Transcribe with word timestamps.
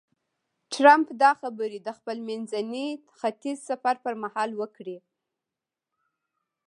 ټرمپ 0.71 1.07
دا 1.21 1.31
خبرې 1.41 1.79
د 1.83 1.89
خپل 1.97 2.17
منځني 2.29 2.87
ختیځ 3.19 3.57
سفر 3.69 3.95
پر 4.03 4.13
مهال 4.23 4.49
وکړې. 4.59 4.97